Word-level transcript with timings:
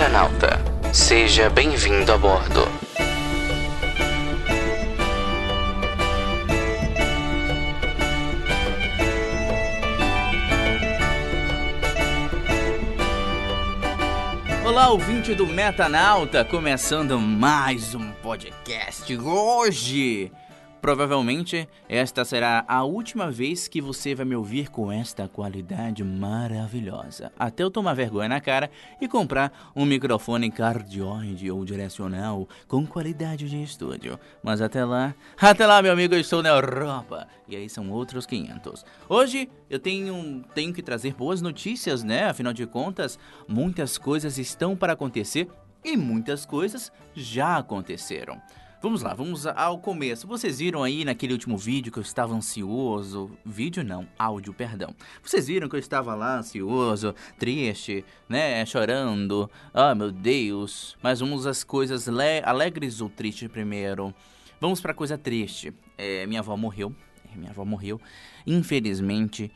Metanauta. 0.00 0.58
Seja 0.94 1.50
bem-vindo 1.50 2.10
a 2.10 2.16
bordo. 2.16 2.66
Olá, 14.64 14.88
ouvinte 14.88 15.34
do 15.34 15.46
Metanauta, 15.46 16.46
começando 16.46 17.20
mais 17.20 17.94
um 17.94 18.10
podcast. 18.22 19.14
Hoje 19.18 20.32
Provavelmente 20.80 21.68
esta 21.88 22.24
será 22.24 22.64
a 22.66 22.82
última 22.84 23.30
vez 23.30 23.68
que 23.68 23.82
você 23.82 24.14
vai 24.14 24.24
me 24.24 24.34
ouvir 24.34 24.70
com 24.70 24.90
esta 24.90 25.28
qualidade 25.28 26.02
maravilhosa. 26.02 27.30
Até 27.38 27.62
eu 27.62 27.70
tomar 27.70 27.92
vergonha 27.92 28.30
na 28.30 28.40
cara 28.40 28.70
e 28.98 29.06
comprar 29.06 29.72
um 29.76 29.84
microfone 29.84 30.50
cardioide 30.50 31.50
ou 31.50 31.64
direcional 31.66 32.48
com 32.66 32.86
qualidade 32.86 33.48
de 33.48 33.62
estúdio. 33.62 34.18
Mas 34.42 34.62
até 34.62 34.82
lá, 34.82 35.14
até 35.38 35.66
lá, 35.66 35.82
meu 35.82 35.92
amigo, 35.92 36.14
eu 36.14 36.20
estou 36.20 36.42
na 36.42 36.48
Europa. 36.48 37.28
E 37.46 37.54
aí 37.54 37.68
são 37.68 37.90
outros 37.90 38.24
500. 38.24 38.84
Hoje 39.06 39.50
eu 39.68 39.78
tenho, 39.78 40.42
tenho 40.54 40.72
que 40.72 40.82
trazer 40.82 41.12
boas 41.12 41.42
notícias, 41.42 42.02
né? 42.02 42.24
Afinal 42.24 42.54
de 42.54 42.66
contas, 42.66 43.18
muitas 43.46 43.98
coisas 43.98 44.38
estão 44.38 44.74
para 44.74 44.94
acontecer 44.94 45.46
e 45.84 45.96
muitas 45.96 46.46
coisas 46.46 46.90
já 47.14 47.58
aconteceram. 47.58 48.40
Vamos 48.82 49.02
lá, 49.02 49.12
vamos 49.12 49.46
ao 49.46 49.78
começo. 49.78 50.26
Vocês 50.26 50.58
viram 50.58 50.82
aí 50.82 51.04
naquele 51.04 51.34
último 51.34 51.58
vídeo 51.58 51.92
que 51.92 51.98
eu 51.98 52.02
estava 52.02 52.34
ansioso. 52.34 53.30
Vídeo 53.44 53.84
não, 53.84 54.08
áudio, 54.18 54.54
perdão. 54.54 54.94
Vocês 55.22 55.48
viram 55.48 55.68
que 55.68 55.76
eu 55.76 55.78
estava 55.80 56.14
lá 56.14 56.38
ansioso, 56.38 57.14
triste, 57.38 58.02
né? 58.26 58.64
Chorando. 58.64 59.50
Ah, 59.74 59.94
meu 59.94 60.10
Deus. 60.10 60.96
Mas 61.02 61.20
vamos 61.20 61.46
às 61.46 61.62
coisas 61.62 62.08
alegres 62.08 63.02
ou 63.02 63.10
tristes 63.10 63.48
primeiro. 63.48 64.14
Vamos 64.58 64.80
para 64.80 64.94
coisa 64.94 65.18
triste. 65.18 65.74
É, 65.98 66.26
minha 66.26 66.40
avó 66.40 66.56
morreu. 66.56 66.94
Minha 67.36 67.50
avó 67.50 67.64
morreu. 67.64 68.00
Infelizmente, 68.46 69.50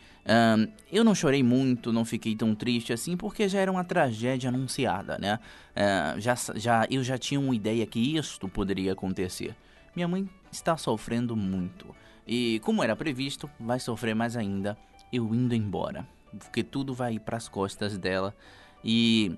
eu 0.90 1.04
não 1.04 1.14
chorei 1.14 1.42
muito, 1.42 1.92
não 1.92 2.04
fiquei 2.04 2.34
tão 2.34 2.54
triste 2.54 2.92
assim, 2.92 3.16
porque 3.16 3.48
já 3.48 3.60
era 3.60 3.70
uma 3.70 3.84
tragédia 3.84 4.48
anunciada, 4.48 5.18
né? 5.18 5.38
Uh, 5.76 6.20
já, 6.20 6.34
já, 6.54 6.86
eu 6.90 7.02
já 7.02 7.18
tinha 7.18 7.38
uma 7.38 7.54
ideia 7.54 7.86
que 7.86 8.16
isto 8.16 8.48
poderia 8.48 8.92
acontecer. 8.92 9.54
Minha 9.94 10.08
mãe 10.08 10.28
está 10.50 10.76
sofrendo 10.76 11.36
muito. 11.36 11.94
E, 12.26 12.60
como 12.64 12.82
era 12.82 12.96
previsto, 12.96 13.50
vai 13.60 13.78
sofrer 13.78 14.14
mais 14.14 14.36
ainda 14.36 14.76
eu 15.12 15.34
indo 15.34 15.54
embora. 15.54 16.06
Porque 16.38 16.62
tudo 16.64 16.94
vai 16.94 17.18
para 17.18 17.36
as 17.36 17.48
costas 17.48 17.96
dela. 17.98 18.34
E 18.82 19.36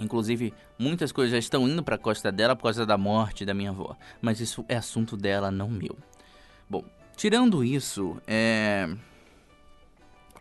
Inclusive, 0.00 0.54
muitas 0.78 1.12
coisas 1.12 1.32
já 1.32 1.38
estão 1.38 1.68
indo 1.68 1.82
para 1.82 1.96
a 1.96 1.98
costa 1.98 2.32
dela 2.32 2.56
por 2.56 2.62
causa 2.62 2.86
da 2.86 2.96
morte 2.96 3.44
da 3.44 3.52
minha 3.52 3.68
avó. 3.68 3.94
Mas 4.20 4.40
isso 4.40 4.64
é 4.66 4.76
assunto 4.76 5.14
dela, 5.14 5.50
não 5.50 5.68
meu. 5.68 5.94
Bom, 6.70 6.82
tirando 7.20 7.62
isso, 7.62 8.16
é 8.26 8.88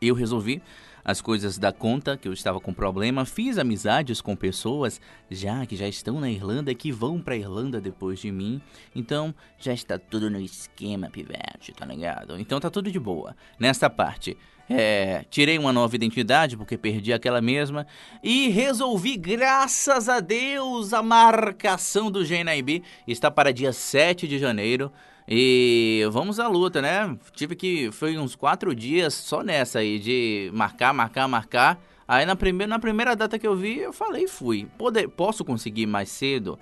eu 0.01 0.15
resolvi 0.15 0.61
as 1.03 1.19
coisas 1.19 1.57
da 1.57 1.73
conta, 1.73 2.15
que 2.15 2.25
eu 2.25 2.31
estava 2.31 2.57
com 2.57 2.73
problema, 2.73 3.25
fiz 3.25 3.57
amizades 3.57 4.21
com 4.21 4.33
pessoas 4.33 5.01
já 5.29 5.65
que 5.65 5.75
já 5.75 5.89
estão 5.89 6.21
na 6.21 6.31
Irlanda 6.31 6.71
e 6.71 6.75
que 6.75 6.89
vão 6.89 7.19
pra 7.19 7.35
Irlanda 7.35 7.81
depois 7.81 8.19
de 8.19 8.31
mim. 8.31 8.61
Então 8.95 9.35
já 9.59 9.73
está 9.73 9.99
tudo 9.99 10.29
no 10.29 10.39
esquema, 10.39 11.09
pivete, 11.09 11.73
tá 11.73 11.85
ligado? 11.85 12.39
Então 12.39 12.61
tá 12.61 12.69
tudo 12.69 12.89
de 12.89 12.99
boa. 12.99 13.35
Nesta 13.59 13.89
parte, 13.89 14.37
é, 14.69 15.25
tirei 15.29 15.57
uma 15.57 15.73
nova 15.73 15.93
identidade 15.97 16.55
porque 16.55 16.77
perdi 16.77 17.11
aquela 17.11 17.41
mesma 17.41 17.85
e 18.23 18.47
resolvi, 18.47 19.17
graças 19.17 20.07
a 20.07 20.21
Deus, 20.21 20.93
a 20.93 21.03
marcação 21.03 22.09
do 22.09 22.23
GNIB 22.23 22.83
está 23.05 23.29
para 23.29 23.51
dia 23.51 23.73
7 23.73 24.29
de 24.29 24.39
janeiro. 24.39 24.89
E 25.31 26.03
vamos 26.09 26.39
à 26.39 26.47
luta, 26.47 26.81
né? 26.81 27.15
Tive 27.35 27.55
que. 27.55 27.91
Foi 27.91 28.17
uns 28.17 28.35
quatro 28.35 28.73
dias 28.73 29.13
só 29.13 29.43
nessa 29.43 29.77
aí, 29.77 29.99
de 29.99 30.49
marcar, 30.55 30.91
marcar, 30.91 31.27
marcar. 31.27 31.79
Aí 32.07 32.25
na 32.25 32.35
primeira, 32.35 32.67
na 32.67 32.79
primeira 32.79 33.15
data 33.15 33.37
que 33.37 33.45
eu 33.45 33.55
vi, 33.55 33.77
eu 33.77 33.93
falei 33.93 34.27
fui. 34.27 34.67
Poder, 34.75 35.07
posso 35.07 35.45
conseguir 35.45 35.85
mais 35.85 36.09
cedo? 36.09 36.57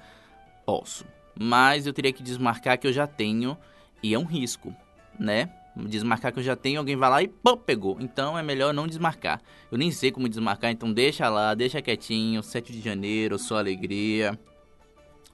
Posso. 0.66 1.06
Mas 1.40 1.88
eu 1.88 1.94
teria 1.94 2.12
que 2.12 2.22
desmarcar 2.22 2.78
que 2.78 2.86
eu 2.86 2.92
já 2.92 3.08
tenho. 3.08 3.58
E 4.04 4.14
é 4.14 4.20
um 4.20 4.26
risco, 4.26 4.76
né? 5.18 5.50
Desmarcar 5.74 6.34
que 6.34 6.40
eu 6.40 6.44
já 6.44 6.56
tenho, 6.56 6.80
alguém 6.80 6.98
vai 6.98 7.10
lá 7.10 7.24
e 7.24 7.30
pô, 7.30 7.56
pegou. 7.56 7.98
Então 8.02 8.38
é 8.38 8.44
melhor 8.44 8.74
não 8.74 8.86
desmarcar. 8.86 9.40
Eu 9.72 9.78
nem 9.78 9.92
sei 9.92 10.12
como 10.12 10.28
desmarcar, 10.28 10.72
então 10.72 10.92
deixa 10.92 11.30
lá, 11.30 11.54
deixa 11.54 11.82
quietinho. 11.82 12.44
7 12.44 12.74
de 12.74 12.82
janeiro, 12.82 13.40
só 13.40 13.60
alegria. 13.60 14.38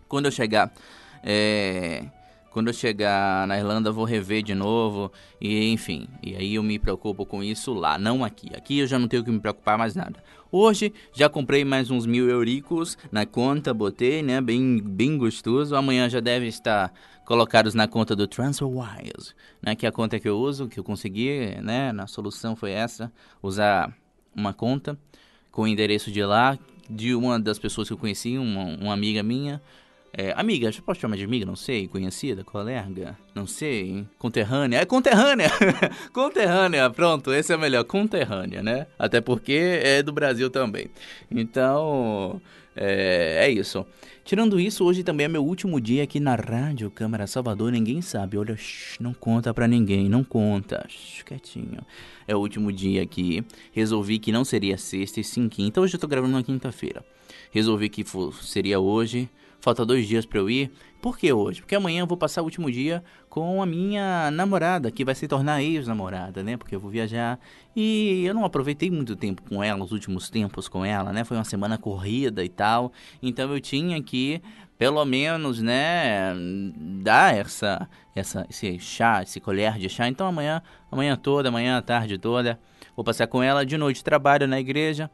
Quando 0.08 0.26
eu 0.26 0.32
chegar. 0.32 0.72
É 1.24 2.04
quando 2.53 2.68
eu 2.68 2.74
chegar 2.74 3.47
na 3.47 3.58
Irlanda, 3.58 3.91
vou 3.91 4.06
rever 4.06 4.44
de 4.44 4.53
novo. 4.53 5.12
E 5.41 5.72
enfim, 5.72 6.08
e 6.22 6.36
aí 6.36 6.56
eu 6.56 6.62
me 6.64 6.78
preocupo 6.78 7.25
com 7.25 7.44
isso 7.44 7.74
lá, 7.74 7.97
não 7.97 8.24
aqui. 8.24 8.56
Aqui 8.56 8.80
eu 8.80 8.88
já 8.88 9.00
não 9.00 9.08
tenho 9.08 9.24
que 9.24 9.31
me 9.31 9.40
preocupar 9.40 9.75
mais 9.75 9.96
nada. 9.96 10.24
Hoje 10.52 10.94
já 11.12 11.28
comprei 11.28 11.66
mais 11.66 11.90
uns 11.90 12.06
mil 12.06 12.30
euricos 12.30 12.96
na 13.12 13.25
conta, 13.25 13.74
botei, 13.74 14.22
né? 14.22 14.40
Bem, 14.40 14.80
bem 14.80 15.18
gostoso. 15.18 15.75
Amanhã 15.75 16.08
já 16.08 16.19
deve 16.19 16.46
estar 16.46 16.94
colocados 17.25 17.74
na 17.74 17.88
conta 17.88 18.16
do 18.16 18.28
TransferWise, 18.28 19.34
né? 19.59 19.75
Que 19.75 19.88
é 19.88 19.90
a 19.90 19.91
conta 19.91 20.20
que 20.20 20.30
eu 20.30 20.38
uso, 20.38 20.68
que 20.68 20.80
eu 20.80 20.84
consegui, 20.84 21.58
né? 21.59 21.91
Na 21.91 22.06
solução 22.06 22.56
foi 22.56 22.70
essa, 22.70 23.12
usar 23.41 23.91
uma 24.35 24.53
conta 24.53 24.96
com 25.52 25.64
o 25.64 25.68
endereço 25.68 26.12
de 26.12 26.24
lá, 26.24 26.58
de 26.88 27.16
uma 27.16 27.40
das 27.40 27.58
pessoas 27.58 27.88
que 27.88 27.94
eu 27.94 27.97
conheci, 27.97 28.38
uma, 28.38 28.64
uma 28.64 28.94
amiga 28.94 29.24
minha. 29.24 29.59
É, 30.16 30.31
amiga, 30.38 30.72
já 30.72 30.79
posso 30.79 31.01
chamar 31.01 31.18
de 31.18 31.24
amiga? 31.24 31.44
Não 31.44 31.56
sei. 31.56 31.88
Conhecida? 31.88 32.44
Colega? 32.44 33.18
Não 33.34 33.47
sei. 33.47 34.06
Conterrânea? 34.19 34.78
É 34.78 34.85
conterrânea! 34.85 35.50
conterrânea, 36.13 36.88
pronto, 36.91 37.34
esse 37.34 37.51
é 37.51 37.57
melhor. 37.57 37.84
Conterrânea, 37.84 38.62
né? 38.62 38.85
Até 39.00 39.19
porque 39.19 39.79
é 39.81 40.03
do 40.03 40.13
Brasil 40.13 40.52
também. 40.52 40.91
Então, 41.31 42.40
é, 42.75 43.47
é 43.47 43.50
isso. 43.50 43.84
Tirando 44.23 44.59
isso, 44.59 44.85
hoje 44.85 45.03
também 45.03 45.25
é 45.25 45.28
meu 45.28 45.44
último 45.44 45.81
dia 45.81 46.03
aqui 46.03 46.19
na 46.19 46.35
Rádio 46.35 46.91
Câmara 46.91 47.25
Salvador. 47.25 47.72
Ninguém 47.72 48.00
sabe. 48.00 48.38
Olha, 48.38 48.56
shh, 48.56 49.00
não 49.00 49.16
conta 49.16 49.52
pra 49.52 49.68
ninguém. 49.68 50.07
Não 50.07 50.23
conta. 50.23 50.85
Shh, 50.88 51.23
quietinho. 51.23 51.81
É 52.28 52.35
o 52.35 52.40
último 52.40 52.72
dia 52.72 53.02
aqui. 53.02 53.44
Resolvi 53.72 54.19
que 54.19 54.31
não 54.31 54.46
seria 54.46 54.78
sexta 54.78 55.19
e 55.19 55.23
sim 55.23 55.50
quinta. 55.50 55.81
Hoje 55.81 55.96
eu 55.96 56.00
tô 56.00 56.07
gravando 56.07 56.34
na 56.34 56.44
quinta-feira. 56.44 57.03
Resolvi 57.52 57.90
que 57.90 58.03
for, 58.03 58.31
seria 58.44 58.79
hoje 58.79 59.28
falta 59.63 59.85
dois 59.85 60.06
dias 60.06 60.25
para 60.25 60.40
eu 60.40 60.50
ir. 60.50 60.69
Por 61.01 61.18
que 61.18 61.31
hoje? 61.31 61.62
Porque 61.62 61.74
amanhã 61.74 62.01
eu 62.01 62.07
vou 62.07 62.18
passar 62.18 62.41
o 62.41 62.44
último 62.44 62.69
dia 62.69 63.01
com 63.29 63.63
a 63.63 63.66
minha 63.66 64.29
namorada, 64.29 64.91
que 64.91 65.06
vai 65.06 65.16
se 65.16 65.25
tornar 65.25 65.63
ex-namorada, 65.63 66.44
né? 66.44 66.57
Porque 66.57 66.75
eu 66.75 66.81
vou 66.81 66.91
viajar 66.91 67.40
e 67.73 68.25
eu 68.25 68.34
não 68.34 68.44
aproveitei 68.44 68.91
muito 68.91 69.16
tempo 69.16 69.41
com 69.44 69.63
ela, 69.63 69.81
os 69.81 69.94
últimos 69.94 70.29
tempos 70.29 70.68
com 70.68 70.84
ela, 70.84 71.13
né? 71.13 71.23
Foi 71.23 71.38
uma 71.38 71.46
semana 71.46 71.78
corrida 71.78 72.44
e 72.44 72.50
tal. 72.50 72.91
Então 73.22 73.53
eu 73.53 73.62
tinha 73.62 74.03
que, 74.03 74.41
pelo 74.78 75.03
menos, 75.06 75.62
né, 75.62 76.34
dar 77.02 77.34
essa, 77.34 77.88
essa, 78.13 78.46
esse 78.50 78.78
chá, 78.79 79.23
esse 79.23 79.40
colher 79.40 79.78
de 79.78 79.88
chá. 79.88 80.09
Então 80.09 80.28
amanhã, 80.28 80.62
amanhã 80.91 81.16
toda, 81.16 81.47
amanhã 81.47 81.81
tarde 81.81 82.18
toda, 82.18 82.59
vou 82.97 83.06
passar 83.06 83.28
com 83.28 83.41
ela 83.41 83.66
de 83.66 83.78
noite 83.78 84.03
trabalho 84.03 84.46
na 84.46 84.59
igreja, 84.59 85.09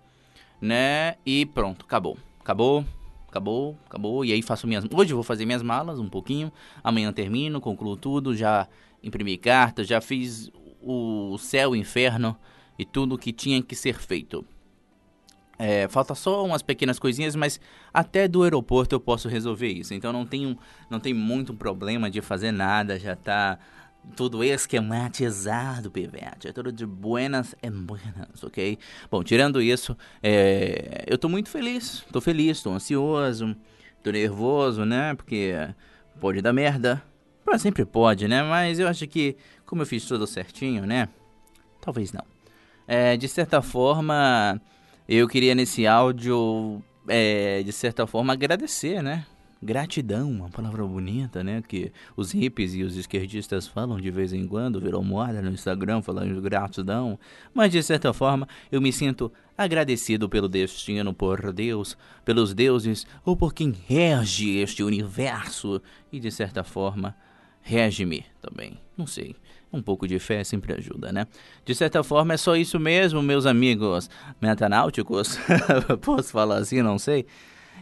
né? 0.59 1.17
E 1.23 1.45
pronto, 1.45 1.85
acabou. 1.85 2.17
Acabou, 2.39 2.83
acabou, 3.29 3.77
acabou. 3.85 4.25
E 4.25 4.33
aí 4.33 4.41
faço 4.41 4.67
minhas. 4.67 4.83
Hoje 4.93 5.13
vou 5.13 5.23
fazer 5.23 5.45
minhas 5.45 5.63
malas 5.63 5.99
um 5.99 6.09
pouquinho. 6.09 6.51
Amanhã 6.83 7.11
termino, 7.13 7.61
concluo 7.61 7.95
tudo. 7.95 8.35
Já 8.35 8.67
imprimi 9.01 9.37
cartas, 9.37 9.87
já 9.87 10.01
fiz 10.01 10.51
o 10.81 11.37
céu, 11.37 11.71
o 11.71 11.75
inferno 11.75 12.35
e 12.77 12.85
tudo 12.85 13.17
que 13.17 13.31
tinha 13.31 13.61
que 13.61 13.75
ser 13.75 13.95
feito. 13.95 14.45
É, 15.57 15.89
falta 15.89 16.15
só 16.15 16.45
umas 16.45 16.61
pequenas 16.61 16.97
coisinhas, 16.97 17.35
mas 17.35 17.59
até 17.93 18.29
do 18.29 18.43
aeroporto 18.43 18.95
eu 18.95 18.99
posso 18.99 19.27
resolver 19.27 19.67
isso. 19.67 19.93
Então 19.93 20.13
não 20.13 20.25
tem, 20.25 20.57
não 20.89 21.01
tem 21.01 21.13
muito 21.13 21.53
problema 21.53 22.09
de 22.09 22.21
fazer 22.21 22.53
nada, 22.53 22.97
já 22.97 23.13
tá 23.15 23.59
tudo 24.15 24.43
esquematizado, 24.43 25.91
pivete. 25.91 26.47
É 26.47 26.51
tudo 26.51 26.71
de 26.71 26.85
buenas 26.85 27.55
e 27.61 27.69
buenas, 27.69 28.43
ok? 28.43 28.77
Bom, 29.09 29.23
tirando 29.23 29.61
isso, 29.61 29.95
é, 30.21 31.03
eu 31.07 31.17
tô 31.17 31.29
muito 31.29 31.49
feliz. 31.49 32.03
Tô 32.11 32.19
feliz, 32.19 32.61
tô 32.61 32.71
ansioso, 32.71 33.55
tô 34.03 34.11
nervoso, 34.11 34.85
né? 34.85 35.15
Porque 35.15 35.53
pode 36.19 36.41
dar 36.41 36.53
merda. 36.53 37.01
Sempre 37.57 37.83
pode, 37.83 38.27
né? 38.27 38.43
Mas 38.43 38.77
eu 38.77 38.87
acho 38.87 39.07
que, 39.07 39.35
como 39.65 39.81
eu 39.81 39.85
fiz 39.85 40.05
tudo 40.05 40.27
certinho, 40.27 40.85
né? 40.85 41.09
Talvez 41.81 42.11
não. 42.11 42.23
É, 42.87 43.17
de 43.17 43.27
certa 43.27 43.61
forma, 43.61 44.61
eu 45.07 45.27
queria 45.27 45.55
nesse 45.55 45.87
áudio, 45.87 46.83
é, 47.07 47.63
de 47.63 47.71
certa 47.71 48.05
forma, 48.05 48.33
agradecer, 48.33 49.01
né? 49.01 49.25
Gratidão, 49.61 50.31
uma 50.31 50.49
palavra 50.49 50.85
bonita, 50.85 51.43
né? 51.43 51.61
Que 51.67 51.91
os 52.15 52.31
hippies 52.31 52.73
e 52.73 52.83
os 52.83 52.95
esquerdistas 52.95 53.67
falam 53.67 53.99
de 53.99 54.09
vez 54.09 54.31
em 54.31 54.47
quando, 54.47 54.79
virou 54.79 55.03
moda 55.03 55.41
no 55.41 55.51
Instagram 55.51 56.01
falando 56.01 56.33
de 56.33 56.39
gratidão. 56.39 57.19
Mas 57.53 57.69
de 57.71 57.83
certa 57.83 58.13
forma, 58.13 58.47
eu 58.71 58.81
me 58.81 58.93
sinto 58.93 59.29
agradecido 59.57 60.29
pelo 60.29 60.47
destino, 60.47 61.13
por 61.13 61.51
Deus, 61.51 61.97
pelos 62.23 62.53
deuses 62.53 63.05
ou 63.25 63.35
por 63.35 63.53
quem 63.53 63.73
rege 63.85 64.57
este 64.59 64.81
universo 64.81 65.81
e 66.09 66.21
de 66.21 66.31
certa 66.31 66.63
forma 66.63 67.13
rege-me 67.61 68.25
também. 68.41 68.79
Não 68.97 69.05
sei. 69.05 69.35
Um 69.71 69.81
pouco 69.81 70.07
de 70.07 70.17
fé 70.19 70.41
sempre 70.43 70.73
ajuda, 70.73 71.11
né? 71.11 71.27
De 71.65 71.75
certa 71.75 72.01
forma 72.01 72.33
é 72.33 72.37
só 72.37 72.55
isso 72.55 72.79
mesmo, 72.79 73.21
meus 73.21 73.45
amigos 73.45 74.09
metanáuticos. 74.41 75.37
Posso 76.01 76.31
falar 76.31 76.59
assim, 76.59 76.81
não 76.81 76.97
sei. 76.97 77.25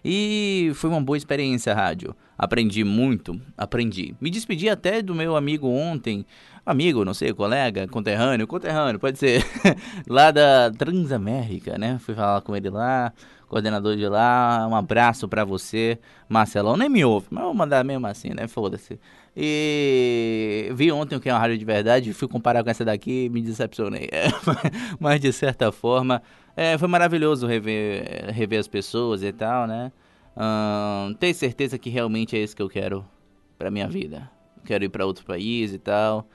E 0.09 0.71
foi 0.75 0.89
uma 0.89 1.01
boa 1.01 1.17
experiência 1.17 1.73
a 1.73 1.75
rádio. 1.75 2.15
Aprendi 2.37 2.81
muito, 2.85 3.37
aprendi. 3.57 4.15
Me 4.21 4.29
despedi 4.29 4.69
até 4.69 5.01
do 5.01 5.13
meu 5.13 5.35
amigo 5.35 5.67
ontem, 5.67 6.25
amigo, 6.65 7.03
não 7.03 7.13
sei, 7.13 7.33
colega, 7.33 7.89
conterrâneo, 7.89 8.47
conterrâneo, 8.47 9.01
pode 9.01 9.19
ser, 9.19 9.43
lá 10.07 10.31
da 10.31 10.71
Transamérica, 10.71 11.77
né? 11.77 11.99
Fui 11.99 12.15
falar 12.15 12.39
com 12.39 12.55
ele 12.55 12.69
lá, 12.69 13.11
coordenador 13.47 13.95
de 13.95 14.07
lá, 14.07 14.67
um 14.69 14.75
abraço 14.75 15.27
para 15.27 15.45
você, 15.45 15.97
Marcelão, 16.27 16.75
nem 16.75 16.89
me 16.89 17.03
ouve, 17.03 17.27
mas 17.29 17.43
vou 17.43 17.53
mandar 17.53 17.83
mesmo 17.83 18.05
assim, 18.07 18.29
né? 18.29 18.47
Foda-se. 18.47 18.99
E 19.35 20.69
vi 20.73 20.91
ontem 20.91 21.15
o 21.15 21.19
que 21.19 21.29
é 21.29 21.33
uma 21.33 21.39
rádio 21.39 21.57
de 21.57 21.65
verdade, 21.65 22.13
fui 22.13 22.27
comparar 22.27 22.63
com 22.63 22.69
essa 22.69 22.83
daqui 22.83 23.25
e 23.25 23.29
me 23.29 23.41
decepcionei. 23.41 24.09
mas 24.99 25.21
de 25.21 25.31
certa 25.31 25.71
forma, 25.71 26.21
é, 26.55 26.77
foi 26.77 26.87
maravilhoso 26.87 27.45
rever, 27.47 28.31
rever 28.33 28.59
as 28.59 28.67
pessoas 28.67 29.23
e 29.23 29.31
tal, 29.31 29.67
né? 29.67 29.91
Hum, 30.35 31.13
ter 31.13 31.33
certeza 31.33 31.77
que 31.77 31.89
realmente 31.89 32.35
é 32.35 32.39
isso 32.39 32.55
que 32.55 32.61
eu 32.61 32.69
quero 32.69 33.05
pra 33.57 33.71
minha 33.71 33.87
vida. 33.87 34.29
Quero 34.65 34.83
ir 34.83 34.89
para 34.89 35.05
outro 35.05 35.25
país 35.25 35.73
e 35.73 35.79
tal. 35.79 36.27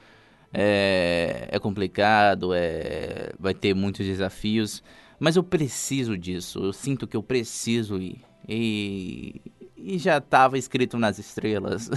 É, 0.53 1.49
é 1.51 1.59
complicado, 1.59 2.53
é, 2.55 3.33
vai 3.39 3.55
ter 3.55 3.75
muitos 3.75 4.05
desafios, 4.05 4.83
mas 5.23 5.37
eu 5.37 5.45
preciso 5.45 6.19
disso. 6.19 6.59
Eu 6.59 6.73
sinto 6.73 7.07
que 7.07 7.17
eu 7.17 7.23
preciso 7.23 7.97
ir. 7.97 8.19
E, 8.49 9.41
e 9.77 9.97
já 9.97 10.19
estava 10.19 10.59
escrito 10.59 10.99
nas 10.99 11.17
estrelas. 11.17 11.89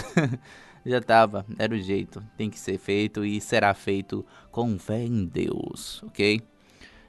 já 0.86 1.00
estava, 1.00 1.44
era 1.58 1.74
o 1.74 1.80
jeito. 1.80 2.24
Tem 2.38 2.52
que 2.52 2.60
ser 2.60 2.78
feito 2.78 3.26
e 3.26 3.42
será 3.42 3.74
feito 3.74 4.24
com 4.52 4.78
fé 4.78 5.04
em 5.04 5.26
Deus, 5.26 6.04
ok? 6.04 6.40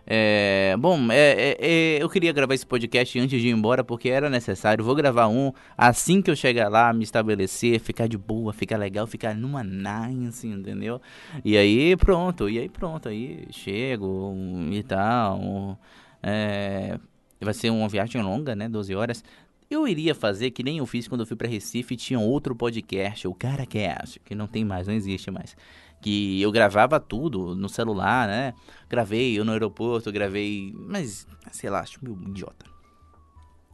É, 0.07 0.75
bom, 0.79 1.11
é, 1.11 1.33
é, 1.33 1.57
é, 1.59 2.03
eu 2.03 2.09
queria 2.09 2.33
gravar 2.33 2.55
esse 2.55 2.65
podcast 2.65 3.19
antes 3.19 3.39
de 3.39 3.49
ir 3.49 3.51
embora 3.51 3.85
porque 3.85 4.09
era 4.09 4.31
necessário. 4.31 4.83
Vou 4.83 4.95
gravar 4.95 5.29
um 5.29 5.53
assim 5.77 6.23
que 6.23 6.31
eu 6.31 6.37
chegar 6.37 6.71
lá, 6.71 6.95
me 6.95 7.03
estabelecer, 7.03 7.79
ficar 7.79 8.07
de 8.07 8.17
boa, 8.17 8.55
ficar 8.55 8.79
legal, 8.79 9.07
ficar 9.07 9.35
numa 9.35 9.63
nice, 9.63 10.47
entendeu? 10.47 10.99
E 11.45 11.59
aí 11.59 11.95
pronto, 11.95 12.49
e 12.49 12.59
aí 12.59 12.71
pronto, 12.71 13.09
aí 13.09 13.49
chego 13.51 14.33
e 14.71 14.83
tal. 14.83 15.77
É, 16.23 16.99
vai 17.41 17.55
ser 17.55 17.71
uma 17.71 17.89
viagem 17.89 18.23
longa, 18.23 18.55
né? 18.55 18.69
12 18.69 18.95
horas. 18.95 19.25
Eu 19.69 19.87
iria 19.89 20.15
fazer 20.15 20.53
que 20.53 20.63
nem 20.63 20.79
eu 20.79 20.87
fiz 20.87 21.09
quando 21.09 21.23
eu 21.23 21.27
fui 21.27 21.37
para 21.37 21.49
Recife, 21.49 21.97
tinha 21.97 22.21
outro 22.21 22.55
podcast, 22.55 23.27
o 23.27 23.35
CaraCast, 23.35 24.21
que 24.21 24.35
não 24.35 24.47
tem 24.47 24.65
mais, 24.65 24.87
não 24.87 24.95
existe 24.95 25.31
mais 25.31 25.57
que 26.01 26.41
eu 26.41 26.53
gravava 26.53 27.01
tudo 27.01 27.55
no 27.55 27.69
celular, 27.69 28.29
né? 28.29 28.55
Gravei 28.89 29.39
eu 29.39 29.45
no 29.45 29.53
aeroporto, 29.53 30.13
gravei, 30.13 30.73
mas 30.77 31.27
sei 31.51 31.71
lá, 31.71 31.81
acho 31.81 31.99
meio 32.03 32.17
idiota. 32.29 32.67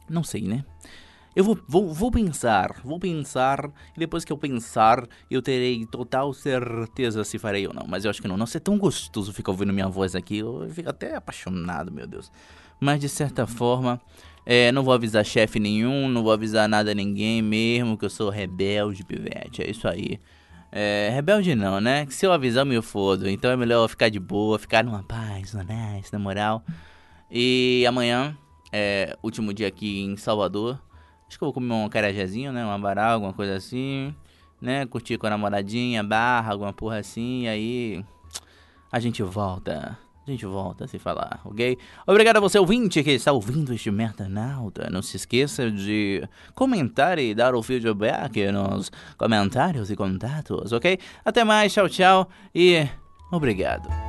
Não 0.09 0.23
sei, 0.23 0.41
né? 0.41 0.65
Eu 1.35 1.43
vou, 1.43 1.57
vou, 1.67 1.93
vou 1.93 2.11
pensar, 2.11 2.79
vou 2.83 2.99
pensar, 2.99 3.71
e 3.95 3.99
depois 3.99 4.23
que 4.23 4.31
eu 4.31 4.37
pensar, 4.37 5.07
eu 5.31 5.41
terei 5.41 5.85
total 5.85 6.31
certeza 6.33 7.23
se 7.23 7.39
farei 7.39 7.67
ou 7.67 7.73
não. 7.73 7.85
Mas 7.87 8.05
eu 8.05 8.11
acho 8.11 8.21
que 8.21 8.27
não. 8.27 8.37
Nossa, 8.37 8.57
é 8.57 8.59
tão 8.59 8.77
gostoso 8.77 9.33
ficar 9.33 9.51
ouvindo 9.51 9.73
minha 9.73 9.87
voz 9.87 10.15
aqui, 10.15 10.39
eu 10.39 10.67
fico 10.69 10.89
até 10.89 11.15
apaixonado, 11.15 11.91
meu 11.91 12.05
Deus. 12.05 12.31
Mas 12.79 12.99
de 12.99 13.09
certa 13.09 13.47
forma, 13.47 13.99
é, 14.45 14.71
não 14.71 14.83
vou 14.83 14.93
avisar 14.93 15.25
chefe 15.25 15.59
nenhum, 15.59 16.07
não 16.07 16.21
vou 16.21 16.31
avisar 16.31 16.67
nada 16.69 16.91
a 16.91 16.95
ninguém 16.95 17.41
mesmo, 17.41 17.97
que 17.97 18.05
eu 18.05 18.09
sou 18.09 18.29
rebelde, 18.29 19.03
pivete. 19.03 19.63
É 19.63 19.69
isso 19.69 19.87
aí. 19.87 20.19
É, 20.71 21.09
rebelde 21.13 21.55
não, 21.55 21.79
né? 21.79 22.05
Se 22.09 22.25
eu 22.25 22.33
avisar, 22.33 22.61
eu 22.61 22.65
me 22.65 22.81
fodo. 22.81 23.29
Então 23.29 23.49
é 23.49 23.55
melhor 23.55 23.87
ficar 23.87 24.09
de 24.09 24.19
boa, 24.19 24.59
ficar 24.59 24.83
numa 24.83 25.03
paz, 25.03 25.53
numa 25.53 25.63
nice, 25.63 26.11
na 26.11 26.19
moral. 26.19 26.63
E 27.31 27.85
amanhã, 27.87 28.37
é 28.71 29.17
último 29.23 29.53
dia 29.53 29.67
aqui 29.67 30.01
em 30.01 30.17
Salvador. 30.17 30.79
Acho 31.27 31.37
que 31.37 31.43
eu 31.43 31.47
vou 31.47 31.53
comer 31.53 31.73
um 31.73 31.89
carajazinho, 31.89 32.51
né? 32.51 32.63
Uma 32.63 32.77
varal, 32.77 33.13
alguma 33.13 33.33
coisa 33.33 33.55
assim. 33.55 34.13
Né? 34.61 34.85
Curtir 34.85 35.17
com 35.17 35.27
a 35.27 35.29
namoradinha, 35.31 36.03
barra, 36.03 36.51
alguma 36.51 36.71
porra 36.71 36.97
assim. 36.97 37.43
E 37.43 37.47
aí 37.47 38.05
a 38.91 38.99
gente 38.99 39.21
volta 39.23 39.97
a 40.25 40.31
gente 40.31 40.45
volta 40.45 40.85
a 40.85 40.87
se 40.87 40.97
falar, 40.97 41.41
ok? 41.43 41.77
Obrigado 42.07 42.37
a 42.37 42.39
você, 42.39 42.57
ouvinte, 42.57 43.03
que 43.03 43.11
está 43.11 43.33
ouvindo 43.33 43.73
este 43.73 43.91
Mertanauta. 43.91 44.89
Não 44.89 45.01
se 45.01 45.17
esqueça 45.17 45.69
de 45.69 46.23
comentar 46.55 47.19
e 47.19 47.35
dar 47.35 47.53
o 47.53 47.61
feedback 47.61 48.49
nos 48.49 48.89
comentários 49.17 49.91
e 49.91 49.97
contatos, 49.97 50.71
ok? 50.71 50.97
Até 51.25 51.43
mais, 51.43 51.73
tchau, 51.73 51.89
tchau 51.89 52.29
e 52.55 52.87
obrigado. 53.31 54.02